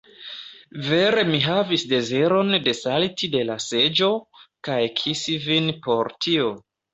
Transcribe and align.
Vere 0.85 1.25
mi 1.33 1.41
havis 1.43 1.83
deziron 1.91 2.49
desalti 2.69 3.29
de 3.35 3.43
la 3.51 3.59
seĝo 3.67 4.09
kaj 4.69 4.79
kisi 5.03 5.37
vin 5.45 5.71
por 5.85 6.11
tio! 6.27 6.51